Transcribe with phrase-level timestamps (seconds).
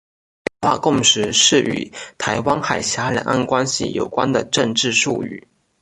[0.61, 5.47] 九二共识是与台湾海峡两岸关系有关的政治术语。